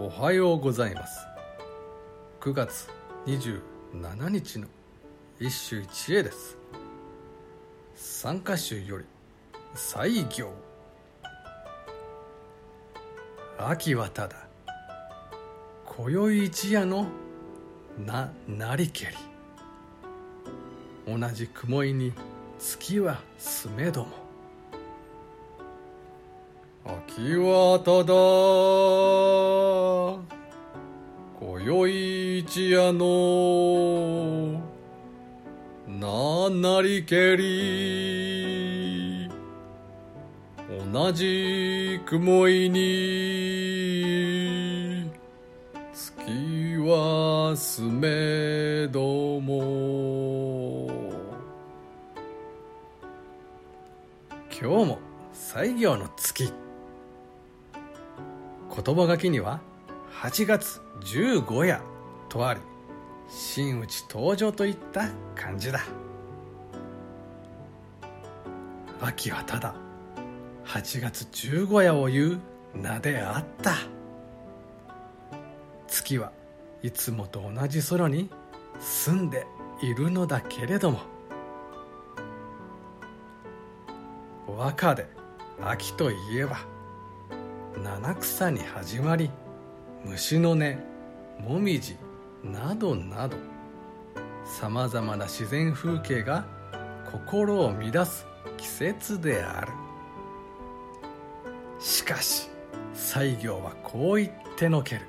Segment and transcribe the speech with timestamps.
[0.00, 1.26] おはようございます。
[2.40, 2.88] 9月
[3.26, 4.68] 27日の
[5.40, 6.56] 一首一会です。
[7.96, 9.04] 参加集より
[9.74, 10.52] 西行。
[13.58, 14.36] 秋はただ。
[15.84, 17.08] 今宵一夜の
[18.06, 19.16] ななりけり。
[21.08, 22.12] 同じ雲井に
[22.60, 24.10] 月はすめども。
[26.84, 28.04] 秋はた
[29.64, 29.67] だ。
[31.68, 34.58] 今宵一夜の。
[35.86, 39.28] ななりけり。
[40.90, 42.80] 同じ雲井に。
[45.92, 50.88] 月はすめども。
[54.58, 54.98] 今日も
[55.34, 56.50] 西行の月。
[58.74, 59.67] 言葉書きには
[60.20, 61.80] 8月15夜
[62.28, 62.60] とあり
[63.28, 65.78] 真打ち登場といった感じだ。
[69.00, 69.76] 秋はただ
[70.64, 72.40] 8月15夜を言う
[72.74, 73.74] 名であった。
[75.86, 76.32] 月は
[76.82, 78.28] いつもと同じ空に
[78.80, 79.46] 住んで
[79.82, 80.98] いるのだけれども
[84.48, 85.06] 和歌で
[85.62, 86.58] 秋といえば
[87.84, 89.30] 七草に始まり
[90.04, 90.76] 虫の音
[91.40, 91.96] もみじ
[92.44, 93.36] などなど
[94.44, 96.46] さまざまな自然風景が
[97.12, 98.26] 心を乱す
[98.56, 99.72] 季節である。
[101.80, 102.48] しかし
[102.94, 105.02] 西行はこう言ってのける。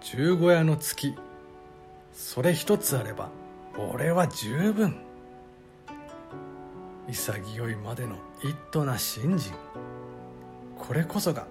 [0.00, 1.14] 十五夜の月
[2.12, 3.30] それ一つあれば
[3.92, 4.96] 俺は十分。
[7.08, 9.52] 潔いまでの一途な信心。
[10.78, 11.46] これこそが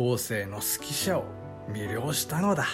[0.00, 1.24] 後世の好き者を
[1.70, 2.68] 魅了したのだ。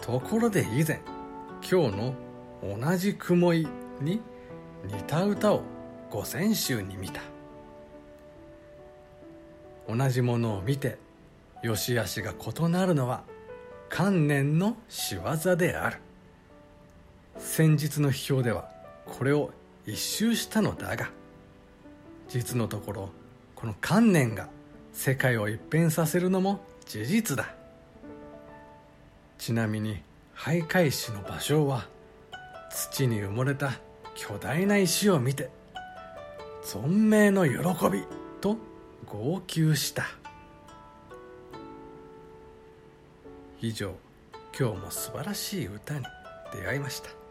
[0.00, 1.00] ところで以前
[1.62, 2.14] 今日の
[2.76, 3.68] 「同じ雲井」
[4.02, 4.20] に
[4.84, 5.62] 似た歌を
[6.10, 7.20] 五千集に見た。
[9.88, 10.98] 同じものを見て
[11.62, 13.22] 良し悪しが異なるのは
[13.88, 15.98] 観念の仕業である。
[17.38, 18.68] 先日の批評では
[19.06, 19.52] これを
[19.86, 21.08] 一周したのだが
[22.26, 23.10] 実のところ
[23.54, 24.48] この観念が
[24.92, 27.54] 世界を一変させるのも事実だ。
[29.38, 30.02] ちなみに
[30.36, 31.86] 徘徊師の芭蕉は
[32.70, 33.72] 土に埋もれた
[34.14, 35.50] 巨大な石を見て
[36.64, 37.54] 存命の喜
[37.90, 38.02] び
[38.40, 38.56] と
[39.06, 40.04] 号泣した。
[43.60, 43.94] 以上
[44.58, 46.04] 今日も素晴らしい歌に
[46.52, 47.27] 出会いました。